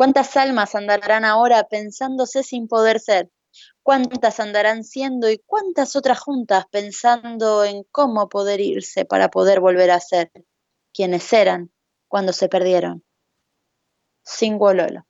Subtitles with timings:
[0.00, 3.30] ¿Cuántas almas andarán ahora pensándose sin poder ser?
[3.82, 9.90] ¿Cuántas andarán siendo y cuántas otras juntas pensando en cómo poder irse para poder volver
[9.90, 10.32] a ser
[10.94, 11.70] quienes eran
[12.08, 13.04] cuando se perdieron?
[14.24, 15.04] Sin Lolo.